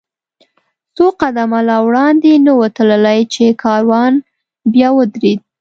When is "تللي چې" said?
2.77-3.59